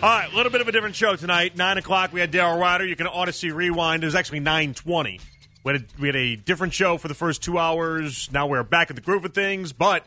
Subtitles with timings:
[0.00, 1.56] All right, a little bit of a different show tonight.
[1.56, 2.86] Nine o'clock, we had Daryl Ruiter.
[2.86, 4.04] You can Odyssey rewind.
[4.04, 5.18] It was actually nine twenty.
[5.64, 8.30] We had, a, we had a different show for the first two hours.
[8.32, 10.06] Now we're back at the groove of things, but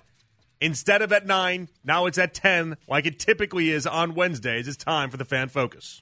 [0.61, 4.65] instead of at nine, now it's at ten, like it typically is on Wednesdays.
[4.65, 6.01] It's time for the fan focus.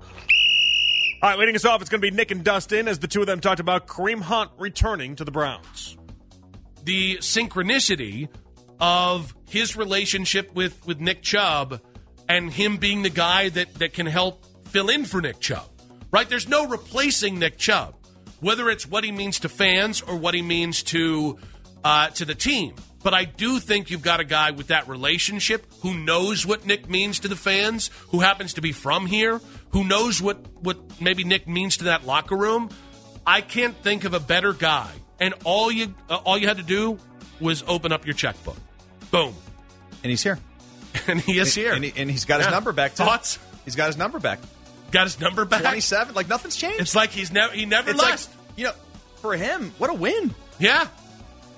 [0.00, 3.22] All right, leading us off, it's going to be Nick and Dustin as the two
[3.22, 5.96] of them talked about Kareem Hunt returning to the Browns.
[6.84, 8.28] The synchronicity
[8.78, 11.80] of his relationship with, with Nick Chubb
[12.28, 15.68] and him being the guy that, that can help fill in for Nick Chubb.
[16.10, 16.28] Right?
[16.28, 17.94] There's no replacing Nick Chubb,
[18.40, 21.38] whether it's what he means to fans or what he means to
[21.84, 22.74] uh, to the team.
[23.02, 26.88] But I do think you've got a guy with that relationship who knows what Nick
[26.88, 31.22] means to the fans, who happens to be from here, who knows what, what maybe
[31.22, 32.70] Nick means to that locker room.
[33.24, 34.90] I can't think of a better guy.
[35.20, 36.98] And all you uh, all you had to do
[37.40, 38.56] was open up your checkbook.
[39.10, 39.34] Boom.
[40.02, 40.38] And he's here.
[41.08, 41.72] And he is here.
[41.72, 42.94] And, he, and he's got his number back.
[42.94, 43.04] Too.
[43.04, 43.38] Thoughts?
[43.64, 44.38] He's got his number back.
[44.92, 45.62] Got his number back.
[45.62, 46.14] 27.
[46.14, 46.80] Like nothing's changed.
[46.80, 48.18] It's like he's never he never It's like,
[48.56, 48.72] you know,
[49.16, 50.34] for him, what a win.
[50.58, 50.86] yeah.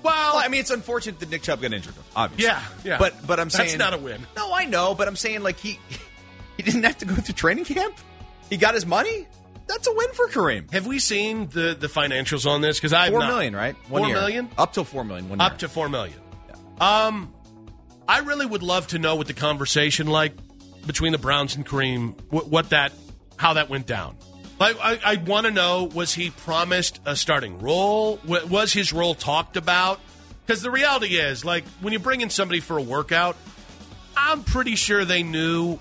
[0.01, 2.45] Well, Well, I mean, it's unfortunate that Nick Chubb got injured, obviously.
[2.45, 2.97] Yeah, yeah.
[2.97, 4.25] But but I'm saying That's not a win.
[4.35, 5.77] No, I know, but I'm saying like he
[6.57, 7.95] he didn't have to go through training camp.
[8.49, 9.27] He got his money.
[9.67, 10.71] That's a win for Kareem.
[10.71, 12.77] have we seen the the financials on this?
[12.79, 13.75] Because I Four million, right?
[13.89, 14.17] One Four year.
[14.19, 14.49] million?
[14.57, 15.29] Up till four million.
[15.29, 15.57] One up year.
[15.59, 16.17] to four million.
[16.81, 17.31] Um,
[18.09, 20.33] I really would love to know what the conversation like
[20.87, 22.91] between the Browns and Kareem, what, what that,
[23.37, 24.17] how that went down.
[24.59, 28.19] Like, I, I want to know: was he promised a starting role?
[28.25, 29.99] Was his role talked about?
[30.43, 33.37] Because the reality is, like, when you bring in somebody for a workout,
[34.17, 35.77] I'm pretty sure they knew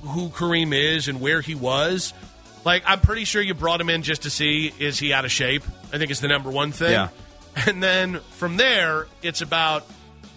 [0.00, 2.14] who Kareem is and where he was.
[2.64, 5.30] Like, I'm pretty sure you brought him in just to see is he out of
[5.30, 5.62] shape.
[5.92, 6.92] I think it's the number one thing.
[6.92, 7.08] Yeah.
[7.66, 9.86] And then from there, it's about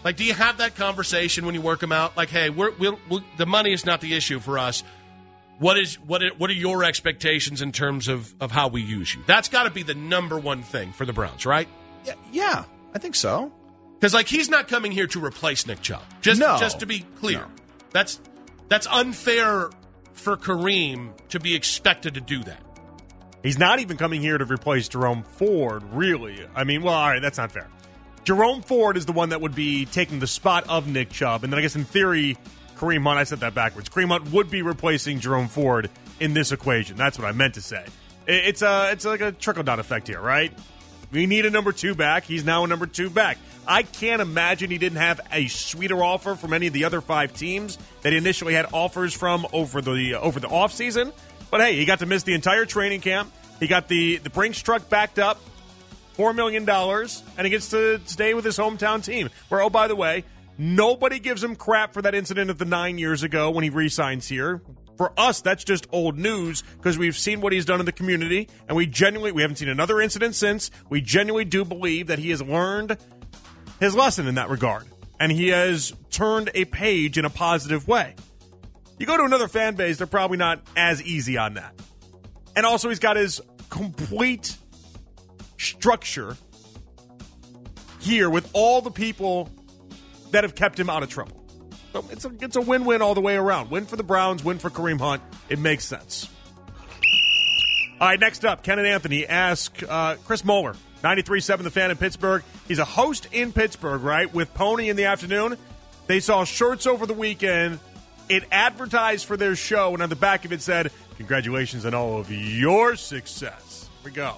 [0.08, 2.16] like, do you have that conversation when you work them out?
[2.16, 4.82] Like, hey, we're, we'll, we'll, the money is not the issue for us.
[5.60, 6.24] What is what?
[6.24, 9.22] Are, what are your expectations in terms of of how we use you?
[9.28, 11.68] That's got to be the number one thing for the Browns, right?
[12.06, 12.64] yeah, yeah,
[12.96, 13.52] I think so.
[14.00, 16.04] Because like he's not coming here to replace Nick Chubb.
[16.22, 16.56] Just No.
[16.58, 17.48] just to be clear, No.
[17.92, 18.22] that's
[18.70, 19.72] that's unfair
[20.14, 22.62] for Kareem to be expected to do that.
[23.44, 26.48] He's not even coming here to replace Jerome Ford, really.
[26.56, 27.68] I mean, well, all right, that's not fair.
[28.28, 31.54] Jerome Ford is the one that would be taking the spot of Nick Chubb, and
[31.54, 32.38] then I guess in theory,
[32.76, 33.88] Kareem Hunt, I said that backwards.
[33.88, 35.90] Kareem Hunt would be replacing Jerome Ford
[36.20, 36.98] in this equation.
[36.98, 37.86] That's what I meant to say.
[38.28, 40.52] It's a, it's like a trickle down effect here, right?
[41.10, 42.26] We need a number two back.
[42.26, 43.38] He's now a number two back.
[43.66, 47.32] I can't imagine he didn't have a sweeter offer from any of the other five
[47.34, 51.14] teams that he initially had offers from over the over the offseason.
[51.50, 53.32] But hey, he got to miss the entire training camp.
[53.62, 55.40] He got the the Brinks truck backed up,
[56.18, 59.30] four million dollars, and he gets to stay with his hometown team.
[59.48, 60.26] Where oh by the way,
[60.58, 64.28] nobody gives him crap for that incident of the nine years ago when he resigns
[64.28, 64.62] here.
[64.98, 68.50] For us, that's just old news because we've seen what he's done in the community,
[68.68, 70.72] and we genuinely we haven't seen another incident since.
[70.90, 72.98] We genuinely do believe that he has learned
[73.80, 74.86] his lesson in that regard,
[75.20, 78.16] and he has turned a page in a positive way.
[78.98, 81.76] You go to another fan base, they're probably not as easy on that.
[82.56, 83.40] And also, he's got his
[83.70, 84.58] complete
[85.58, 86.38] structure
[88.00, 89.50] here with all the people
[90.32, 91.44] that have kept him out of trouble.
[91.94, 93.72] So it's a, it's a win win all the way around.
[93.72, 95.22] Win for the Browns, win for Kareem Hunt.
[95.50, 96.30] It makes sense.
[98.00, 101.98] All right, next up, Ken and Anthony ask uh, Chris Mueller, 93.7 The Fan in
[101.98, 102.44] Pittsburgh.
[102.68, 105.58] He's a host in Pittsburgh, right, with Poni in the afternoon.
[106.06, 107.80] They saw shirts over the weekend.
[108.30, 112.20] It advertised for their show, and on the back of it said, Congratulations on all
[112.20, 113.90] of your success.
[114.04, 114.38] Here we go.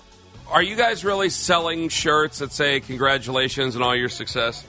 [0.51, 4.65] Are you guys really selling shirts that say congratulations and all your success?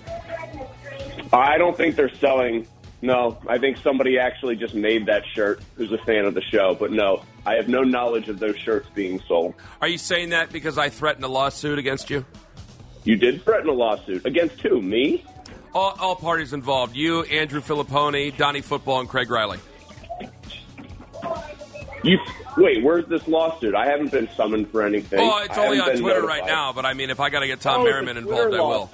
[1.33, 2.67] I don't think they're selling.
[3.03, 6.75] No, I think somebody actually just made that shirt who's a fan of the show.
[6.75, 9.55] But no, I have no knowledge of those shirts being sold.
[9.81, 12.27] Are you saying that because I threatened a lawsuit against you?
[13.05, 14.83] You did threaten a lawsuit against who?
[14.83, 15.25] Me?
[15.73, 16.95] All, all parties involved.
[16.95, 19.59] You, Andrew Filipponi, Donnie Football, and Craig Riley.
[22.03, 22.19] You
[22.57, 22.83] wait.
[22.83, 23.75] Where's this lawsuit?
[23.75, 25.21] I haven't been summoned for anything.
[25.21, 26.29] Oh, it's only on Twitter notified.
[26.41, 28.61] right now, but I mean, if I got to get Tom Oh, Merriman involved, I
[28.61, 28.91] will.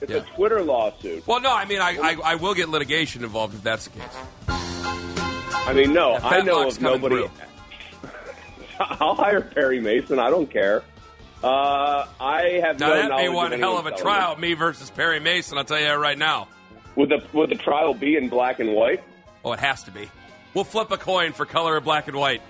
[0.00, 0.16] It's Yeah.
[0.18, 1.26] a Twitter lawsuit.
[1.26, 4.16] Well, no, I mean, I, I, I will get litigation involved if that's the case.
[4.48, 7.24] I mean, no, I know of nobody.
[8.80, 10.18] I'll hire Perry Mason.
[10.18, 10.82] I don't care.
[11.42, 15.20] Uh, I have Now, no that'd be one hell of a trial, me versus Perry
[15.20, 16.48] Mason, I'll tell you that right now.
[16.96, 19.02] Would the would the trial be in black and white?
[19.44, 20.08] Oh, it has to be.
[20.54, 22.42] We'll flip a coin for color of black and white.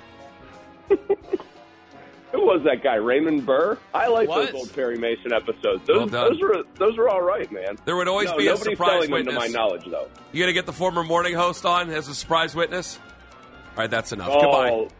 [0.88, 2.94] Who was that guy?
[2.94, 3.76] Raymond Burr.
[3.92, 4.46] I like What?
[4.52, 5.86] those old Perry Mason episodes.
[5.86, 6.30] Those, Well done.
[6.32, 7.76] those were those were all right, man.
[7.84, 9.34] There would always no, be a nobody's surprise selling witness.
[9.34, 10.08] to my knowledge, though.
[10.32, 12.98] You going to get the former morning host on as a surprise witness?
[13.76, 14.30] All right, that's enough.
[14.32, 14.94] Oh, Goodbye.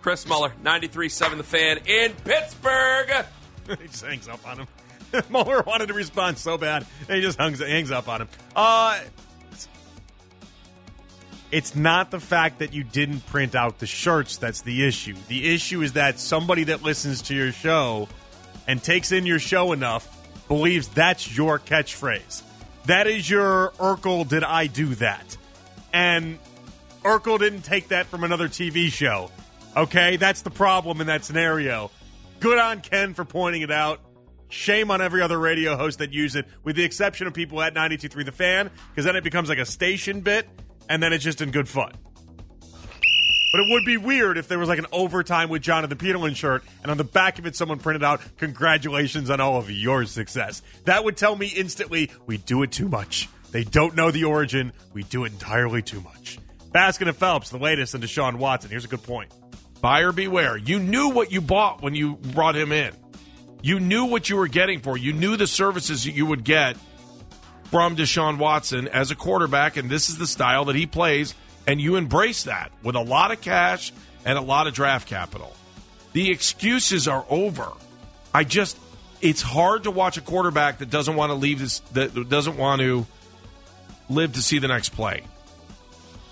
[0.00, 3.26] Chris Mueller, 93.7 The Fan in Pittsburgh.
[3.80, 4.66] he just hangs up on him.
[5.28, 8.28] Muller wanted to respond so bad, and he just hangs, hangs up on him.
[8.54, 8.98] Uh,
[11.50, 15.14] it's not the fact that you didn't print out the shirts that's the issue.
[15.28, 18.08] The issue is that somebody that listens to your show
[18.66, 20.12] and takes in your show enough
[20.48, 22.42] believes that's your catchphrase.
[22.86, 25.36] That is your Urkel, did I do that?
[25.92, 26.38] And
[27.02, 29.30] Urkel didn't take that from another TV show.
[29.76, 31.90] Okay, that's the problem in that scenario.
[32.40, 34.00] Good on Ken for pointing it out.
[34.48, 37.74] Shame on every other radio host that use it, with the exception of people at
[37.74, 40.48] 92.3 The Fan, because then it becomes like a station bit,
[40.88, 41.92] and then it's just in good fun.
[43.52, 46.64] But it would be weird if there was like an overtime with Jonathan Peterlin shirt,
[46.82, 50.62] and on the back of it, someone printed out, Congratulations on all of your success.
[50.84, 53.28] That would tell me instantly, we do it too much.
[53.52, 54.72] They don't know the origin.
[54.92, 56.38] We do it entirely too much.
[56.74, 58.70] Baskin and Phelps, the latest, and Deshaun Watson.
[58.70, 59.32] Here's a good point.
[59.80, 60.56] Buyer beware.
[60.56, 62.92] You knew what you bought when you brought him in.
[63.62, 64.98] You knew what you were getting for.
[64.98, 66.76] You knew the services that you would get
[67.70, 71.34] from Deshaun Watson as a quarterback, and this is the style that he plays,
[71.66, 73.92] and you embrace that with a lot of cash
[74.24, 75.54] and a lot of draft capital.
[76.12, 77.72] The excuses are over.
[78.32, 78.78] I just
[79.20, 82.80] it's hard to watch a quarterback that doesn't want to leave this that doesn't want
[82.80, 83.06] to
[84.08, 85.22] live to see the next play.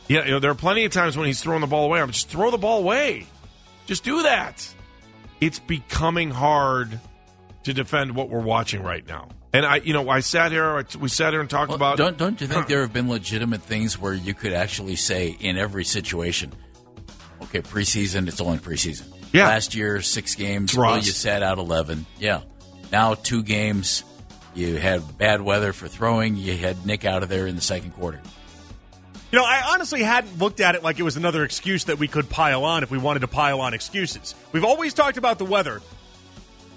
[0.08, 2.00] Yeah, you know, there are plenty of times when he's throwing the ball away.
[2.00, 3.26] I'm just throw the ball away.
[3.86, 4.66] Just do that.
[5.40, 7.00] It's becoming hard
[7.64, 9.28] to defend what we're watching right now.
[9.54, 10.84] And I, you know, I sat here.
[10.98, 11.96] We sat here and talked Well, about.
[11.96, 15.56] don't don't you think there have been legitimate things where you could actually say in
[15.56, 16.52] every situation,
[17.42, 19.12] okay, preseason, it's only preseason.
[19.32, 19.46] Yeah.
[19.46, 22.04] Last year, six games, well, you sat out eleven.
[22.18, 22.40] Yeah.
[22.90, 24.02] Now two games,
[24.56, 26.36] you had bad weather for throwing.
[26.36, 28.20] You had Nick out of there in the second quarter.
[29.30, 32.06] You know, I honestly hadn't looked at it like it was another excuse that we
[32.08, 34.34] could pile on if we wanted to pile on excuses.
[34.52, 35.80] We've always talked about the weather.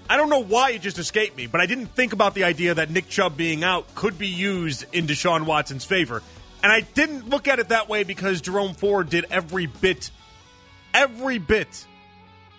[0.09, 2.73] I don't know why it just escaped me, but I didn't think about the idea
[2.73, 6.23] that Nick Chubb being out could be used in Deshaun Watson's favor.
[6.63, 10.09] And I didn't look at it that way because Jerome Ford did every bit,
[10.93, 11.85] every bit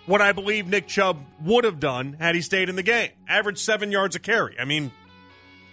[0.09, 3.11] what I believe Nick Chubb would have done had he stayed in the game.
[3.27, 4.59] Averaged seven yards a carry.
[4.59, 4.91] I mean,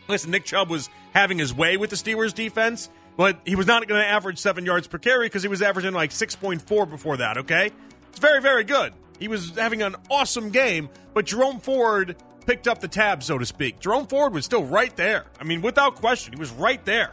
[0.08, 3.86] listen, Nick Chubb was having his way with the Steelers defense, but he was not
[3.88, 7.38] going to average seven yards per carry because he was averaging like 6.4 before that,
[7.38, 7.70] okay?
[8.10, 8.92] It's very, very good.
[9.18, 12.16] He was having an awesome game, but Jerome Ford
[12.46, 13.80] picked up the tab, so to speak.
[13.80, 15.26] Jerome Ford was still right there.
[15.40, 17.12] I mean, without question, he was right there.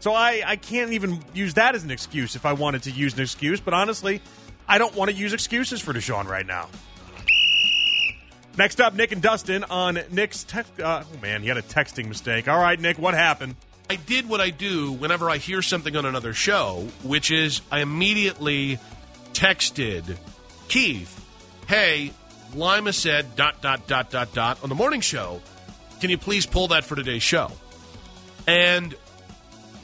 [0.00, 3.14] So I, I can't even use that as an excuse if I wanted to use
[3.14, 4.22] an excuse, but honestly,
[4.68, 6.68] I don't want to use excuses for Deshaun right now.
[8.56, 10.80] Next up, Nick and Dustin on Nick's text.
[10.80, 12.48] Uh, oh man, he had a texting mistake.
[12.48, 13.56] All right, Nick, what happened?
[13.88, 17.80] I did what I do whenever I hear something on another show, which is I
[17.80, 18.78] immediately
[19.32, 20.16] texted
[20.70, 21.20] Keith,
[21.66, 22.12] "Hey,
[22.54, 25.42] Lima said dot dot dot dot dot on the morning show.
[26.00, 27.50] Can you please pull that for today's show?"
[28.46, 28.94] And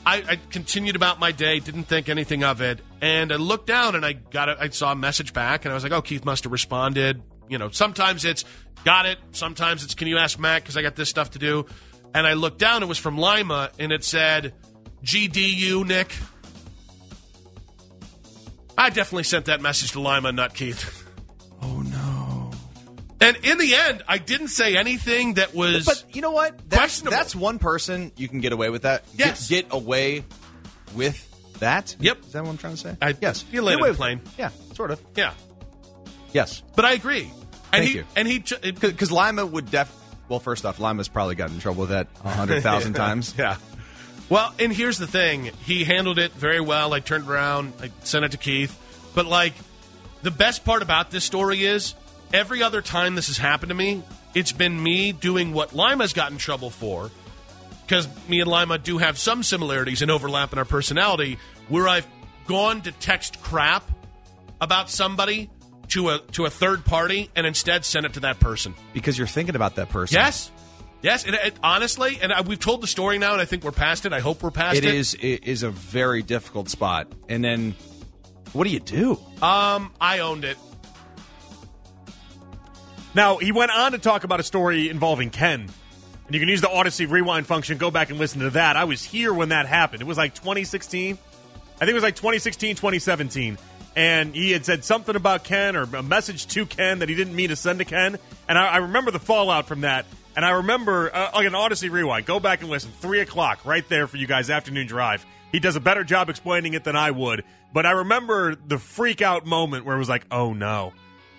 [0.07, 3.97] I, I continued about my day, didn't think anything of it, and I looked down
[3.97, 4.59] and I got it.
[4.61, 7.59] I saw a message back, and I was like, "Oh, Keith must have responded." You
[7.59, 8.45] know, sometimes it's
[8.85, 11.67] got it, sometimes it's can you ask Matt because I got this stuff to do.
[12.15, 14.55] And I looked down, it was from Lima, and it said,
[15.03, 16.15] "GDU Nick."
[18.79, 21.03] I definitely sent that message to Lima, not Keith.
[21.63, 22.51] Oh no!
[23.19, 25.87] And in the end, I didn't say anything that was.
[25.87, 26.57] But you know what?
[26.69, 27.17] That's, Questionable.
[27.17, 29.05] that's one person you can get away with that.
[29.17, 29.49] Get- Yes.
[29.49, 30.23] Get, away
[30.95, 31.19] with
[31.59, 31.97] that.
[31.99, 32.21] Yep.
[32.27, 32.97] Is that what I'm trying to say?
[33.01, 33.45] I- yes.
[33.51, 34.21] you Get landed away plane.
[34.39, 35.01] Yeah, sort of.
[35.17, 35.33] yeah,
[36.35, 36.63] Yes.
[36.77, 37.23] but I agree.
[37.23, 37.33] And
[37.83, 38.05] Thank he you.
[38.15, 38.39] and he
[38.71, 39.91] Because Lima would def.
[40.29, 43.35] Well, first off, Lima's probably gotten in trouble with that a hundred thousand times.
[43.37, 43.57] Yeah.
[44.29, 45.51] Well, and here's the thing.
[45.65, 46.93] He handled it very well.
[46.93, 48.77] I turned around, I sent it to Keith.
[49.15, 49.55] But, like,
[50.23, 51.95] the best part about this story is
[52.33, 54.03] every other time this has happened to me,
[54.35, 57.11] it's been me doing what Lima's got in trouble for.
[57.87, 62.07] Because me and Lima do have some similarities and overlap in our personality, where I've
[62.47, 63.89] gone to text crap
[64.61, 65.51] about somebody
[65.89, 68.75] to a to a third party and instead sent it to that person.
[68.93, 70.17] Because you're thinking about that person.
[70.17, 70.51] Yes.
[71.03, 73.71] Yes, and it, honestly, and I, we've told the story now, and I think we're
[73.71, 74.13] past it.
[74.13, 74.95] I hope we're past It it.
[74.95, 75.15] is.
[75.15, 77.07] It is a very difficult spot.
[77.29, 77.75] And then,
[78.53, 79.13] what do you do?
[79.43, 80.57] Um, I owned it.
[83.15, 85.61] Now, he went on to talk about a story involving Ken.
[86.27, 87.79] And you can use the Odyssey rewind function.
[87.79, 88.77] Go back and listen to that.
[88.77, 90.03] I was here when that happened.
[90.03, 91.17] It was like 2016.
[91.77, 93.59] I think it was like 2016, 2017.
[93.95, 97.35] and he had said something about Ken or a message to Ken that he didn't
[97.37, 98.19] mean to send to Ken.
[98.49, 100.05] And I, I remember the fallout from that.
[100.37, 102.91] And I remember, uh, like an Odyssey rewind, go back and listen.
[102.93, 105.25] Three o'clock, right there for you guys, afternoon drive.
[105.51, 107.43] He does a better job explaining it than I would.
[107.73, 110.93] But I remember the freak out moment where it was like, oh no.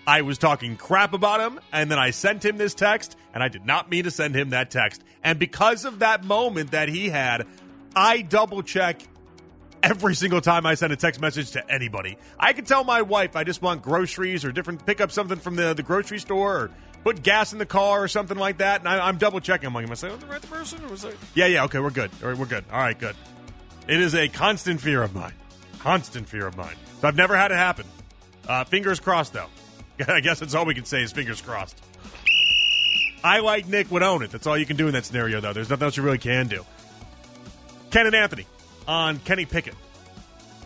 [0.06, 3.48] I was talking crap about him, and then I sent him this text, and I
[3.48, 5.04] did not mean to send him that text.
[5.22, 7.46] And because of that moment that he had,
[7.94, 9.02] I double check
[9.82, 12.16] every single time I send a text message to anybody.
[12.38, 15.56] I can tell my wife I just want groceries or different, pick up something from
[15.56, 16.70] the, the grocery store or
[17.08, 19.66] put gas in the car or something like that, and I, am double checking.
[19.66, 20.84] I'm like, am I saying the right person?
[20.84, 21.12] Or was I...
[21.34, 22.10] Yeah, yeah, okay, we're good.
[22.22, 22.66] All right, we're good.
[22.70, 23.16] All right, good.
[23.88, 25.32] It is a constant fear of mine.
[25.78, 26.74] Constant fear of mine.
[27.00, 27.86] So I've never had it happen.
[28.46, 29.46] Uh, fingers crossed, though.
[30.06, 31.80] I guess that's all we can say is fingers crossed.
[33.24, 34.30] I like Nick would own it.
[34.30, 35.54] That's all you can do in that scenario, though.
[35.54, 36.66] There's nothing else you really can do.
[37.90, 38.44] Ken and Anthony
[38.86, 39.74] on Kenny Pickett.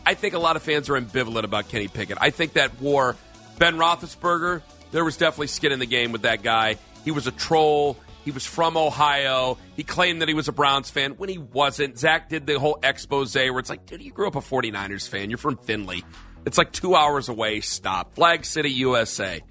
[0.05, 2.19] I think a lot of fans are ambivalent about Kenny Pickett.
[2.21, 3.15] I think that war,
[3.59, 6.77] Ben Roethlisberger, there was definitely skin in the game with that guy.
[7.05, 7.97] He was a troll.
[8.25, 9.59] He was from Ohio.
[9.75, 11.99] He claimed that he was a Browns fan when he wasn't.
[11.99, 15.29] Zach did the whole expose where it's like, dude, you grew up a 49ers fan.
[15.29, 16.05] You're from Findlay.
[16.47, 17.61] It's like two hours away.
[17.61, 18.15] Stop.
[18.15, 19.43] Flag City, USA.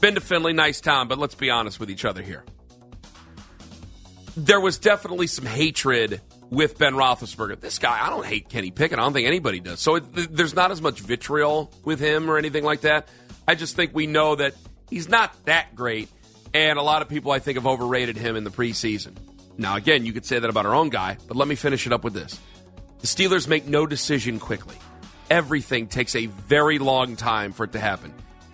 [0.00, 2.44] Been to Findlay, nice town, but let's be honest with each other here.
[4.36, 6.20] There was definitely some hatred
[6.50, 7.60] with Ben Roethlisberger.
[7.60, 8.98] This guy, I don't hate Kenny Pickett.
[8.98, 9.80] I don't think anybody does.
[9.80, 13.08] So it, there's not as much vitriol with him or anything like that.
[13.46, 14.54] I just think we know that
[14.90, 16.08] he's not that great,
[16.52, 19.14] and a lot of people I think have overrated him in the preseason.
[19.56, 21.92] Now, again, you could say that about our own guy, but let me finish it
[21.92, 22.40] up with this:
[23.00, 24.76] the Steelers make no decision quickly
[25.30, 28.12] everything takes a very long time for it to happen.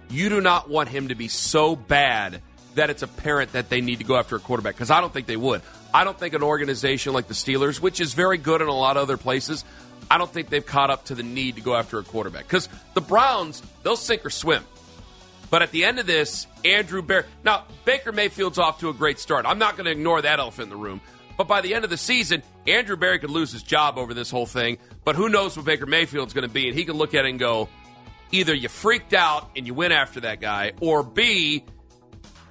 [0.08, 2.42] You do not want him to be so bad
[2.74, 5.26] that it's apparent that they need to go after a quarterback because I don't think
[5.26, 5.62] they would.
[5.92, 8.96] I don't think an organization like the Steelers, which is very good in a lot
[8.96, 9.64] of other places,
[10.10, 12.68] I don't think they've caught up to the need to go after a quarterback because
[12.94, 14.64] the Browns, they'll sink or swim.
[15.50, 17.24] But at the end of this, Andrew Berry.
[17.44, 19.46] Now, Baker Mayfield's off to a great start.
[19.46, 21.00] I'm not going to ignore that elephant in the room.
[21.36, 24.30] But by the end of the season, Andrew Berry could lose his job over this
[24.30, 24.78] whole thing.
[25.04, 26.68] But who knows what Baker Mayfield's going to be?
[26.68, 27.68] And he can look at it and go,
[28.30, 31.64] either you freaked out and you went after that guy, or B,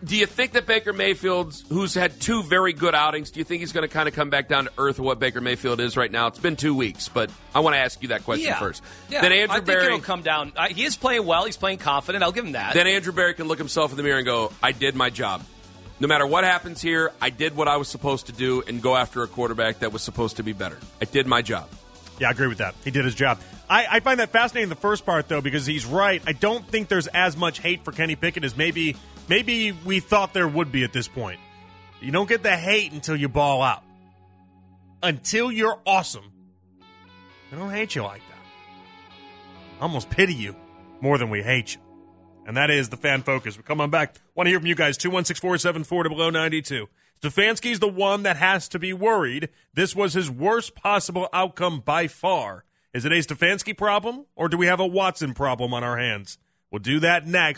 [0.04, 3.62] do you think that Baker Mayfield, who's had two very good outings, do you think
[3.62, 5.98] he's going to kind of come back down to earth of what Baker Mayfield is
[5.98, 6.28] right now?
[6.28, 8.60] It's been two weeks, but I want to ask you that question yeah.
[8.60, 8.84] first.
[9.10, 9.22] Yeah.
[9.22, 10.54] Then Andrew I think Berry, it'll come down.
[10.70, 11.46] He is playing well.
[11.46, 12.24] He's playing confident.
[12.24, 12.74] I'll give him that.
[12.74, 15.44] Then Andrew Berry can look himself in the mirror and go, "I did my job."
[16.00, 18.96] no matter what happens here, I did what I was supposed to do and go
[18.96, 20.78] after a quarterback that was supposed to be better.
[21.02, 21.68] I did my job.
[22.20, 22.76] Yeah, I agree with that.
[22.84, 23.40] He did his job.
[23.70, 26.22] I, I find that fascinating the first part though because he's right.
[26.26, 28.96] I don't think there's as much hate for Kenny Pickett as maybe
[29.30, 31.40] maybe we thought there would be at this point.
[32.02, 33.84] You don't get the hate until you ball out.
[35.04, 36.32] Until you're awesome.
[37.52, 39.80] I don't hate you like that.
[39.80, 40.56] I almost pity you
[41.02, 41.82] more than we hate you.
[42.46, 43.58] And that is the fan focus.
[43.58, 44.16] We come on back.
[44.36, 44.98] Want to hear from you guys.
[44.98, 46.88] 216 below 92.
[47.22, 49.50] Stefanski's the one that has to be worried.
[49.74, 52.64] This was his worst possible outcome by far.
[52.94, 56.38] Is it a Stefanski problem, or do we have a Watson problem on our hands?
[56.72, 57.58] We'll do that next.